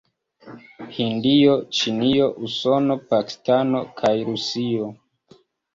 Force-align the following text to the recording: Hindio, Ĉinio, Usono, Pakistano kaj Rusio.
Hindio, 0.95 1.53
Ĉinio, 1.81 2.31
Usono, 2.49 2.99
Pakistano 3.13 3.87
kaj 4.03 4.17
Rusio. 4.33 4.95